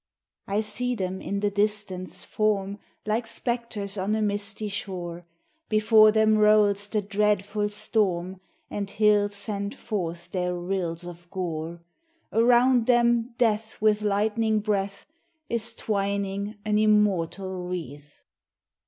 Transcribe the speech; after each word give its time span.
I 0.47 0.61
see 0.61 0.95
them, 0.95 1.21
in 1.21 1.41
the 1.41 1.51
distance, 1.51 2.25
form 2.25 2.79
Like 3.05 3.27
spectres 3.27 3.99
on 3.99 4.15
a 4.15 4.21
misty 4.23 4.67
shore; 4.67 5.27
Before 5.69 6.11
them 6.11 6.33
rolls 6.37 6.87
the 6.87 7.03
dreadful 7.03 7.69
storm, 7.69 8.41
And 8.67 8.89
hills 8.89 9.35
send 9.35 9.75
forth 9.75 10.31
their 10.31 10.55
rills 10.55 11.05
of 11.05 11.29
gore; 11.29 11.83
Around 12.33 12.87
them 12.87 13.35
death 13.37 13.79
with 13.79 14.01
lightning 14.01 14.59
breath 14.59 15.05
Is 15.51 15.75
twining 15.75 16.55
an 16.65 16.79
immortal 16.79 17.67
wreath. 17.67 18.23